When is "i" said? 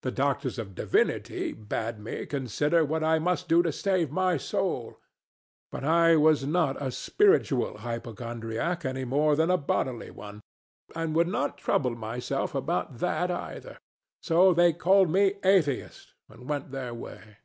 3.04-3.18, 5.84-6.16